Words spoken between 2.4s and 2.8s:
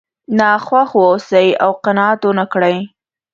کړئ.